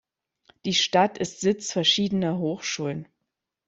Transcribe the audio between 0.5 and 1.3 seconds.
Die Stadt